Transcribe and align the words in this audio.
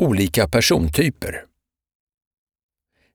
Olika 0.00 0.48
persontyper. 0.48 1.44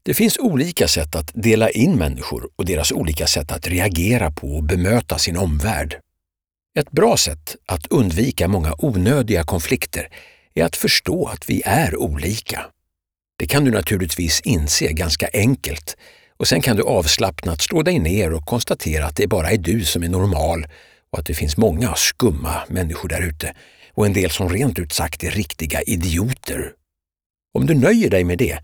Det 0.03 0.13
finns 0.13 0.39
olika 0.39 0.87
sätt 0.87 1.15
att 1.15 1.31
dela 1.33 1.69
in 1.69 1.97
människor 1.97 2.49
och 2.55 2.65
deras 2.65 2.91
olika 2.91 3.27
sätt 3.27 3.51
att 3.51 3.67
reagera 3.67 4.31
på 4.31 4.47
och 4.47 4.63
bemöta 4.63 5.17
sin 5.17 5.37
omvärld. 5.37 5.99
Ett 6.79 6.91
bra 6.91 7.17
sätt 7.17 7.55
att 7.65 7.87
undvika 7.87 8.47
många 8.47 8.75
onödiga 8.77 9.43
konflikter 9.43 10.09
är 10.53 10.63
att 10.63 10.75
förstå 10.75 11.25
att 11.27 11.49
vi 11.49 11.61
är 11.65 11.95
olika. 11.95 12.65
Det 13.39 13.45
kan 13.47 13.65
du 13.65 13.71
naturligtvis 13.71 14.41
inse 14.41 14.93
ganska 14.93 15.29
enkelt 15.33 15.97
och 16.37 16.47
sen 16.47 16.61
kan 16.61 16.77
du 16.77 16.83
avslappnat 16.83 17.61
slå 17.61 17.81
dig 17.81 17.99
ner 17.99 18.33
och 18.33 18.45
konstatera 18.45 19.05
att 19.05 19.15
det 19.15 19.27
bara 19.27 19.51
är 19.51 19.57
du 19.57 19.85
som 19.85 20.03
är 20.03 20.09
normal 20.09 20.67
och 21.11 21.19
att 21.19 21.25
det 21.25 21.33
finns 21.33 21.57
många 21.57 21.93
skumma 21.95 22.63
människor 22.67 23.09
där 23.09 23.21
ute 23.21 23.55
och 23.95 24.05
en 24.05 24.13
del 24.13 24.29
som 24.29 24.49
rent 24.49 24.79
ut 24.79 24.93
sagt 24.93 25.23
är 25.23 25.31
riktiga 25.31 25.81
idioter. 25.81 26.71
Om 27.53 27.65
du 27.65 27.73
nöjer 27.73 28.09
dig 28.09 28.23
med 28.23 28.37
det 28.37 28.59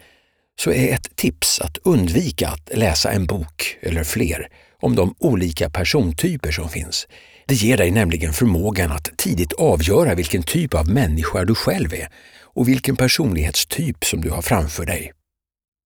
så 0.59 0.71
är 0.71 0.93
ett 0.93 1.15
tips 1.15 1.59
att 1.59 1.77
undvika 1.77 2.47
att 2.47 2.69
läsa 2.73 3.11
en 3.11 3.25
bok 3.25 3.77
eller 3.81 4.03
fler 4.03 4.47
om 4.81 4.95
de 4.95 5.15
olika 5.19 5.69
persontyper 5.69 6.51
som 6.51 6.69
finns. 6.69 7.07
Det 7.47 7.55
ger 7.55 7.77
dig 7.77 7.91
nämligen 7.91 8.33
förmågan 8.33 8.91
att 8.91 9.17
tidigt 9.17 9.53
avgöra 9.53 10.15
vilken 10.15 10.43
typ 10.43 10.73
av 10.73 10.89
människa 10.89 11.45
du 11.45 11.55
själv 11.55 11.93
är 11.93 12.07
och 12.41 12.67
vilken 12.67 12.95
personlighetstyp 12.95 14.05
som 14.05 14.21
du 14.21 14.29
har 14.29 14.41
framför 14.41 14.85
dig. 14.85 15.11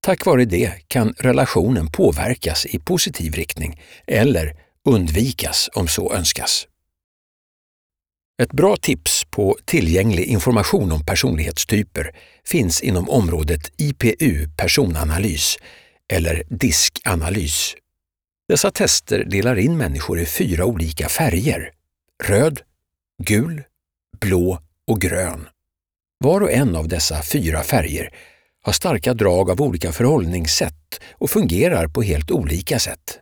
Tack 0.05 0.25
vare 0.25 0.45
det 0.45 0.71
kan 0.87 1.13
relationen 1.17 1.91
påverkas 1.91 2.65
i 2.65 2.79
positiv 2.79 3.33
riktning 3.33 3.81
eller 4.07 4.55
undvikas 4.85 5.69
om 5.73 5.87
så 5.87 6.13
önskas. 6.13 6.67
Ett 8.41 8.53
bra 8.53 8.75
tips 8.77 9.25
på 9.29 9.57
tillgänglig 9.65 10.23
information 10.23 10.91
om 10.91 11.05
personlighetstyper 11.05 12.15
finns 12.45 12.81
inom 12.81 13.09
området 13.09 13.71
IPU 13.77 14.47
personanalys 14.57 15.57
eller 16.13 16.43
diskanalys. 16.49 17.75
Dessa 18.47 18.71
tester 18.71 19.23
delar 19.23 19.55
in 19.55 19.77
människor 19.77 20.19
i 20.19 20.25
fyra 20.25 20.65
olika 20.65 21.09
färger. 21.09 21.71
Röd, 22.23 22.59
gul, 23.23 23.63
blå 24.21 24.59
och 24.87 25.01
grön. 25.01 25.47
Var 26.17 26.41
och 26.41 26.51
en 26.51 26.75
av 26.75 26.87
dessa 26.87 27.23
fyra 27.23 27.63
färger 27.63 28.13
har 28.61 28.73
starka 28.73 29.13
drag 29.13 29.49
av 29.49 29.61
olika 29.61 29.91
förhållningssätt 29.91 31.01
och 31.13 31.29
fungerar 31.29 31.87
på 31.87 32.01
helt 32.01 32.31
olika 32.31 32.79
sätt. 32.79 33.19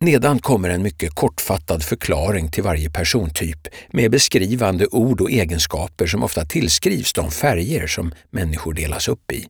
Nedan 0.00 0.38
kommer 0.38 0.68
en 0.68 0.82
mycket 0.82 1.14
kortfattad 1.14 1.82
förklaring 1.82 2.50
till 2.50 2.62
varje 2.62 2.90
persontyp 2.90 3.68
med 3.90 4.10
beskrivande 4.10 4.86
ord 4.86 5.20
och 5.20 5.30
egenskaper 5.30 6.06
som 6.06 6.22
ofta 6.22 6.44
tillskrivs 6.44 7.12
de 7.12 7.30
färger 7.30 7.86
som 7.86 8.14
människor 8.30 8.74
delas 8.74 9.08
upp 9.08 9.32
i. 9.32 9.48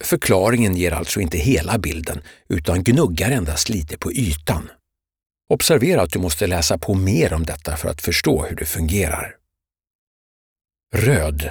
Förklaringen 0.00 0.76
ger 0.76 0.92
alltså 0.92 1.20
inte 1.20 1.38
hela 1.38 1.78
bilden 1.78 2.22
utan 2.48 2.82
gnuggar 2.82 3.30
endast 3.30 3.68
lite 3.68 3.98
på 3.98 4.12
ytan. 4.12 4.70
Observera 5.48 6.02
att 6.02 6.12
du 6.12 6.18
måste 6.18 6.46
läsa 6.46 6.78
på 6.78 6.94
mer 6.94 7.32
om 7.32 7.42
detta 7.42 7.76
för 7.76 7.88
att 7.88 8.02
förstå 8.02 8.46
hur 8.46 8.56
det 8.56 8.64
fungerar. 8.64 9.36
Röd 10.94 11.50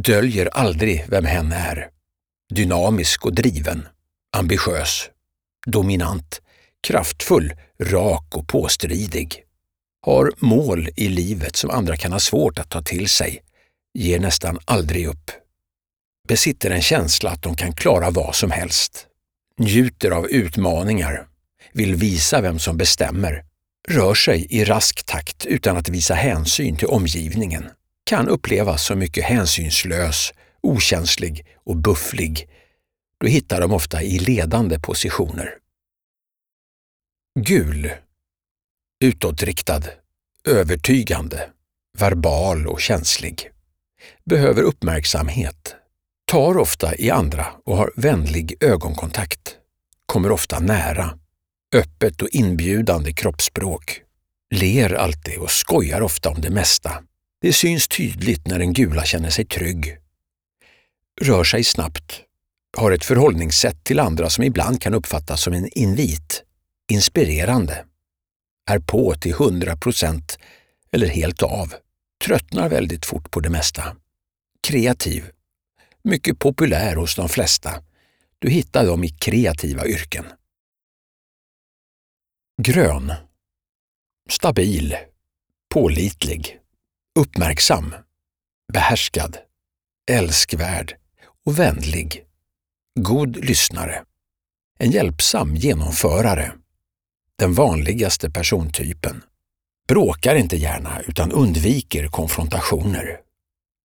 döljer 0.00 0.46
aldrig 0.46 1.04
vem 1.08 1.24
hen 1.24 1.52
är. 1.52 1.88
Dynamisk 2.54 3.24
och 3.24 3.34
driven, 3.34 3.88
ambitiös, 4.36 5.10
dominant, 5.66 6.40
kraftfull, 6.82 7.52
rak 7.82 8.36
och 8.36 8.48
påstridig. 8.48 9.42
Har 10.06 10.32
mål 10.38 10.88
i 10.96 11.08
livet 11.08 11.56
som 11.56 11.70
andra 11.70 11.96
kan 11.96 12.12
ha 12.12 12.20
svårt 12.20 12.58
att 12.58 12.70
ta 12.70 12.82
till 12.82 13.08
sig. 13.08 13.42
Ger 13.94 14.20
nästan 14.20 14.58
aldrig 14.64 15.06
upp. 15.06 15.30
Besitter 16.28 16.70
en 16.70 16.82
känsla 16.82 17.30
att 17.30 17.42
de 17.42 17.56
kan 17.56 17.72
klara 17.72 18.10
vad 18.10 18.34
som 18.34 18.50
helst. 18.50 19.06
Njuter 19.58 20.10
av 20.10 20.26
utmaningar. 20.26 21.26
Vill 21.72 21.94
visa 21.94 22.40
vem 22.40 22.58
som 22.58 22.76
bestämmer. 22.76 23.44
Rör 23.88 24.14
sig 24.14 24.46
i 24.50 24.64
rask 24.64 25.04
takt 25.04 25.46
utan 25.46 25.76
att 25.76 25.88
visa 25.88 26.14
hänsyn 26.14 26.76
till 26.76 26.88
omgivningen. 26.88 27.64
Kan 28.04 28.28
upplevas 28.28 28.84
som 28.84 28.98
mycket 28.98 29.24
hänsynslös, 29.24 30.32
okänslig 30.62 31.46
och 31.64 31.76
bufflig. 31.76 32.48
Då 33.20 33.26
hittar 33.26 33.60
de 33.60 33.72
ofta 33.72 34.02
i 34.02 34.18
ledande 34.18 34.78
positioner. 34.80 35.50
Gul. 37.38 37.90
Utåtriktad, 39.04 39.82
övertygande, 40.48 41.48
verbal 41.98 42.66
och 42.66 42.80
känslig. 42.80 43.50
Behöver 44.24 44.62
uppmärksamhet. 44.62 45.74
Tar 46.30 46.58
ofta 46.58 46.96
i 46.96 47.10
andra 47.10 47.46
och 47.64 47.76
har 47.76 47.92
vänlig 47.96 48.54
ögonkontakt. 48.60 49.56
Kommer 50.06 50.32
ofta 50.32 50.60
nära. 50.60 51.18
Öppet 51.74 52.22
och 52.22 52.28
inbjudande 52.28 53.12
kroppsspråk. 53.12 54.00
Ler 54.54 54.94
alltid 54.94 55.38
och 55.38 55.50
skojar 55.50 56.00
ofta 56.00 56.30
om 56.30 56.40
det 56.40 56.50
mesta. 56.50 56.92
Det 57.40 57.52
syns 57.52 57.88
tydligt 57.88 58.46
när 58.46 58.58
den 58.58 58.72
gula 58.72 59.04
känner 59.04 59.30
sig 59.30 59.44
trygg. 59.44 59.98
Rör 61.20 61.44
sig 61.44 61.64
snabbt. 61.64 62.22
Har 62.76 62.92
ett 62.92 63.04
förhållningssätt 63.04 63.84
till 63.84 64.00
andra 64.00 64.30
som 64.30 64.44
ibland 64.44 64.82
kan 64.82 64.94
uppfattas 64.94 65.42
som 65.42 65.52
en 65.52 65.78
invit 65.78 66.45
inspirerande, 66.92 67.84
är 68.70 68.78
på 68.78 69.14
till 69.14 69.32
100 69.32 69.76
procent 69.76 70.38
eller 70.92 71.06
helt 71.06 71.42
av, 71.42 71.74
tröttnar 72.24 72.68
väldigt 72.68 73.06
fort 73.06 73.30
på 73.30 73.40
det 73.40 73.50
mesta. 73.50 73.96
Kreativ, 74.62 75.30
mycket 76.02 76.38
populär 76.38 76.96
hos 76.96 77.16
de 77.16 77.28
flesta. 77.28 77.82
Du 78.38 78.50
hittar 78.50 78.86
dem 78.86 79.04
i 79.04 79.08
kreativa 79.08 79.86
yrken. 79.86 80.24
Grön. 82.62 83.12
Stabil, 84.28 84.96
pålitlig, 85.74 86.58
uppmärksam, 87.18 87.94
behärskad, 88.72 89.38
älskvärd 90.10 90.96
och 91.44 91.58
vänlig. 91.58 92.24
God 93.00 93.44
lyssnare. 93.44 94.04
En 94.78 94.90
hjälpsam 94.90 95.56
genomförare 95.56 96.52
den 97.38 97.54
vanligaste 97.54 98.30
persontypen. 98.30 99.22
Bråkar 99.88 100.34
inte 100.34 100.56
gärna 100.56 101.00
utan 101.00 101.32
undviker 101.32 102.08
konfrontationer. 102.08 103.20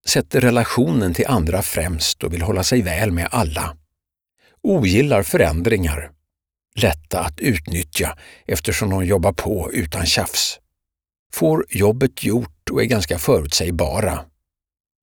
Sätter 0.06 0.42
relationen 0.42 1.14
till 1.14 1.28
andra 1.28 1.62
främst 1.62 2.24
och 2.24 2.34
vill 2.34 2.42
hålla 2.42 2.64
sig 2.64 2.82
väl 2.82 3.12
med 3.12 3.28
alla. 3.32 3.78
Ogillar 4.64 5.24
förändringar. 5.24 6.12
Lätta 6.76 7.20
att 7.20 7.40
utnyttja 7.40 8.18
eftersom 8.46 8.90
de 8.90 9.06
jobbar 9.06 9.34
på 9.34 9.72
utan 9.74 10.06
tjafs. 10.06 10.60
Får 11.34 11.66
jobbet 11.70 12.24
gjort 12.24 12.70
och 12.72 12.82
är 12.82 12.86
ganska 12.86 13.20
förutsägbara. 13.20 14.26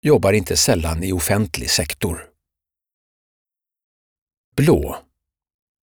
Jobbar 0.03 0.33
inte 0.33 0.57
sällan 0.57 1.03
i 1.03 1.13
offentlig 1.13 1.71
sektor. 1.71 2.25
Blå. 4.57 4.97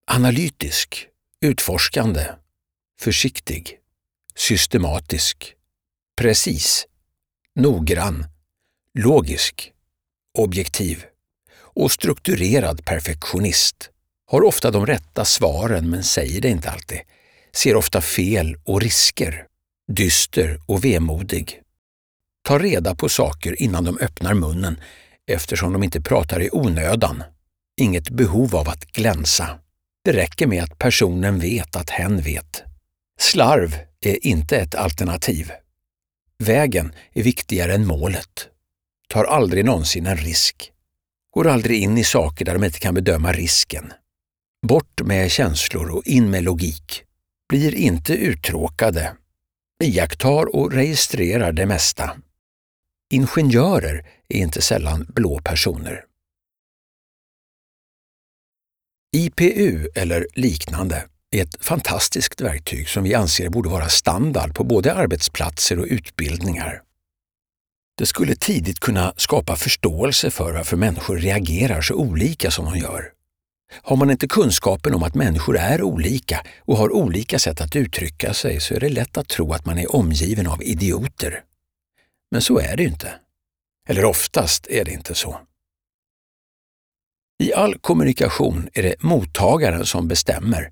Analytisk, 0.07 1.09
utforskande, 1.41 2.27
försiktig, 3.03 3.79
systematisk, 4.35 5.55
precis, 6.21 6.87
noggrann, 7.55 8.27
logisk, 8.99 9.73
objektiv 10.39 11.05
och 11.55 11.93
strukturerad 11.93 12.85
perfektionist. 12.85 13.91
Har 14.27 14.43
ofta 14.45 14.71
de 14.71 14.87
rätta 14.87 15.25
svaren 15.25 15.91
men 15.91 16.05
säger 16.05 16.41
det 16.41 16.49
inte 16.49 16.71
alltid. 16.71 17.01
Ser 17.53 17.77
ofta 17.77 18.01
fel 18.01 18.57
och 18.65 18.81
risker. 18.81 19.47
Dyster 19.93 20.61
och 20.67 20.85
vemodig. 20.85 21.61
Tar 22.45 22.61
reda 22.61 22.95
på 22.95 23.09
saker 23.09 23.63
innan 23.63 23.85
de 23.85 23.99
öppnar 23.99 24.35
munnen 24.35 24.81
eftersom 25.27 25.73
de 25.73 25.83
inte 25.83 26.01
pratar 26.01 26.43
i 26.43 26.51
onödan. 26.53 27.23
Inget 27.81 28.11
behov 28.11 28.57
av 28.57 28.69
att 28.69 28.85
glänsa. 28.85 29.59
Det 30.05 30.13
räcker 30.13 30.47
med 30.47 30.63
att 30.65 30.79
personen 30.79 31.39
vet 31.39 31.77
att 31.77 31.91
hen 31.91 32.21
vet. 32.21 32.72
Slarv 33.21 33.79
är 34.01 34.27
inte 34.27 34.57
ett 34.57 34.75
alternativ. 34.75 35.53
Vägen 36.39 36.93
är 37.13 37.23
viktigare 37.23 37.75
än 37.75 37.87
målet. 37.87 38.49
Tar 39.09 39.25
aldrig 39.25 39.65
någonsin 39.65 40.07
en 40.07 40.17
risk. 40.17 40.73
Går 41.31 41.47
aldrig 41.47 41.83
in 41.83 41.99
i 41.99 42.05
saker 42.05 42.45
där 42.45 42.55
de 42.55 42.65
inte 42.65 42.79
kan 42.79 42.95
bedöma 42.95 43.33
risken. 43.33 43.93
Bort 44.67 45.03
med 45.05 45.31
känslor 45.31 45.91
och 45.91 46.07
in 46.07 46.31
med 46.31 46.45
logik. 46.45 47.05
Blir 47.49 47.75
inte 47.75 48.13
uttråkade. 48.13 49.17
Iakttar 49.83 50.57
och 50.57 50.73
registrerar 50.73 51.53
det 51.53 51.67
mesta. 51.67 52.17
Ingenjörer 53.11 54.09
är 54.29 54.39
inte 54.39 54.63
sällan 54.63 55.07
blå 55.09 55.41
personer. 55.41 56.05
IPU 59.17 59.89
eller 59.95 60.27
liknande 60.35 61.09
är 61.33 61.43
ett 61.43 61.65
fantastiskt 61.65 62.41
verktyg 62.41 62.89
som 62.89 63.05
vi 63.05 63.15
anser 63.15 63.49
borde 63.49 63.69
vara 63.69 63.89
standard 63.89 64.55
på 64.55 64.65
både 64.65 64.95
arbetsplatser 64.95 65.79
och 65.79 65.87
utbildningar. 65.91 66.83
Det 67.99 68.07
skulle 68.07 68.35
tidigt 68.35 68.81
kunna 68.81 69.15
skapa 69.17 69.57
förståelse 69.57 70.31
för 70.31 70.53
varför 70.53 70.77
människor 70.77 71.17
reagerar 71.19 71.81
så 71.81 71.95
olika 71.95 72.51
som 72.51 72.65
de 72.65 72.79
gör. 72.79 73.13
Har 73.83 73.97
man 73.97 74.11
inte 74.11 74.29
kunskapen 74.29 74.95
om 74.95 75.03
att 75.03 75.15
människor 75.15 75.57
är 75.57 75.83
olika 75.83 76.45
och 76.61 76.77
har 76.77 76.93
olika 76.93 77.39
sätt 77.39 77.61
att 77.61 77.77
uttrycka 77.77 78.35
sig 78.35 78.61
så 78.61 78.75
är 78.75 78.81
det 78.81 78.89
lätt 78.89 79.17
att 79.17 79.29
tro 79.29 79.53
att 79.53 79.67
man 79.67 79.79
är 79.79 79.97
omgiven 79.97 80.47
av 80.47 80.63
idioter. 80.63 81.43
Men 82.31 82.43
så 82.43 82.59
är 82.59 82.77
det 82.77 82.85
inte. 82.85 83.15
Eller 83.89 84.05
oftast 84.05 84.67
är 84.67 84.85
det 84.85 84.91
inte 84.91 85.15
så. 85.15 85.41
I 87.43 87.55
all 87.55 87.79
kommunikation 87.79 88.69
är 88.73 88.83
det 88.83 89.03
mottagaren 89.03 89.87
som 89.87 90.09
bestämmer. 90.09 90.71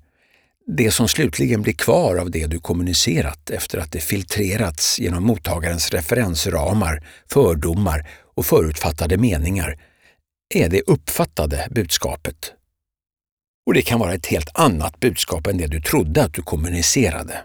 Det 0.77 0.91
som 0.91 1.07
slutligen 1.07 1.61
blir 1.61 1.73
kvar 1.73 2.15
av 2.15 2.31
det 2.31 2.47
du 2.47 2.59
kommunicerat 2.59 3.49
efter 3.49 3.77
att 3.77 3.91
det 3.91 3.99
filtrerats 3.99 4.99
genom 4.99 5.23
mottagarens 5.23 5.89
referensramar, 5.89 7.03
fördomar 7.29 8.09
och 8.35 8.45
förutfattade 8.45 9.17
meningar 9.17 9.81
är 10.53 10.69
det 10.69 10.81
uppfattade 10.81 11.67
budskapet. 11.71 12.53
Och 13.65 13.73
det 13.73 13.81
kan 13.81 13.99
vara 13.99 14.13
ett 14.13 14.25
helt 14.25 14.49
annat 14.53 14.99
budskap 14.99 15.47
än 15.47 15.57
det 15.57 15.67
du 15.67 15.81
trodde 15.81 16.23
att 16.23 16.33
du 16.33 16.41
kommunicerade. 16.41 17.41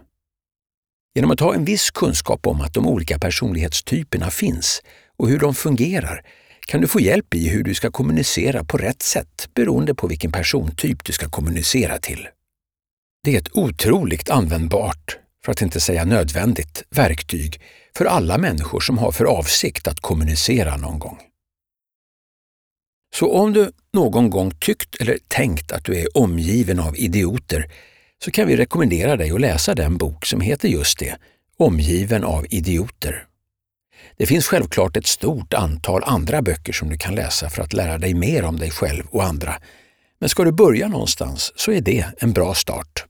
Genom 1.15 1.31
att 1.31 1.39
ha 1.39 1.53
en 1.53 1.65
viss 1.65 1.91
kunskap 1.91 2.47
om 2.47 2.61
att 2.61 2.73
de 2.73 2.87
olika 2.87 3.19
personlighetstyperna 3.19 4.31
finns 4.31 4.81
och 5.17 5.29
hur 5.29 5.39
de 5.39 5.55
fungerar 5.55 6.25
kan 6.67 6.81
du 6.81 6.87
få 6.87 6.99
hjälp 6.99 7.35
i 7.35 7.49
hur 7.49 7.63
du 7.63 7.73
ska 7.73 7.91
kommunicera 7.91 8.63
på 8.63 8.77
rätt 8.77 9.01
sätt 9.01 9.49
beroende 9.53 9.95
på 9.95 10.07
vilken 10.07 10.31
persontyp 10.31 11.03
du 11.03 11.13
ska 11.13 11.29
kommunicera 11.29 11.97
till. 11.97 12.27
Det 13.23 13.35
är 13.35 13.37
ett 13.37 13.55
otroligt 13.55 14.29
användbart, 14.29 15.17
för 15.45 15.51
att 15.51 15.61
inte 15.61 15.79
säga 15.79 16.05
nödvändigt, 16.05 16.83
verktyg 16.89 17.61
för 17.97 18.05
alla 18.05 18.37
människor 18.37 18.79
som 18.79 18.97
har 18.97 19.11
för 19.11 19.25
avsikt 19.25 19.87
att 19.87 19.99
kommunicera 19.99 20.77
någon 20.77 20.99
gång. 20.99 21.19
Så 23.15 23.33
om 23.33 23.53
du 23.53 23.71
någon 23.93 24.29
gång 24.29 24.51
tyckt 24.51 24.95
eller 24.95 25.17
tänkt 25.27 25.71
att 25.71 25.85
du 25.85 25.99
är 25.99 26.17
omgiven 26.17 26.79
av 26.79 26.97
idioter 26.97 27.71
så 28.23 28.31
kan 28.31 28.47
vi 28.47 28.57
rekommendera 28.57 29.15
dig 29.15 29.31
att 29.31 29.41
läsa 29.41 29.75
den 29.75 29.97
bok 29.97 30.25
som 30.25 30.41
heter 30.41 30.67
just 30.67 30.99
det, 30.99 31.17
Omgiven 31.59 32.23
av 32.23 32.45
idioter. 32.49 33.25
Det 34.17 34.25
finns 34.25 34.47
självklart 34.47 34.97
ett 34.97 35.07
stort 35.07 35.53
antal 35.53 36.03
andra 36.03 36.41
böcker 36.41 36.73
som 36.73 36.89
du 36.89 36.97
kan 36.97 37.15
läsa 37.15 37.49
för 37.49 37.61
att 37.63 37.73
lära 37.73 37.97
dig 37.97 38.13
mer 38.13 38.43
om 38.43 38.57
dig 38.57 38.71
själv 38.71 39.03
och 39.09 39.23
andra. 39.23 39.55
Men 40.19 40.29
ska 40.29 40.43
du 40.43 40.51
börja 40.51 40.87
någonstans 40.87 41.53
så 41.55 41.71
är 41.71 41.81
det 41.81 42.05
en 42.17 42.33
bra 42.33 42.53
start. 42.53 43.05